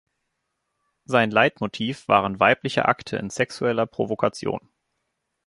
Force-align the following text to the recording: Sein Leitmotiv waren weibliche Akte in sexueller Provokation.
Sein 1.05 1.29
Leitmotiv 1.29 2.07
waren 2.07 2.39
weibliche 2.39 2.85
Akte 2.85 3.17
in 3.17 3.29
sexueller 3.29 3.85
Provokation. 3.85 4.67